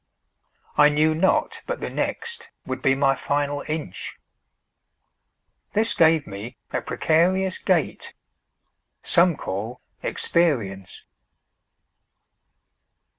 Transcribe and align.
I 0.79 0.89
knew 0.89 1.13
not 1.13 1.61
but 1.67 1.79
the 1.79 1.91
nextWould 1.91 2.81
be 2.81 2.95
my 2.95 3.15
final 3.15 3.63
inch,—This 3.67 5.93
gave 5.93 6.25
me 6.25 6.57
that 6.71 6.87
precarious 6.87 7.59
gaitSome 7.61 9.37
call 9.37 9.79
experience. 10.01 11.03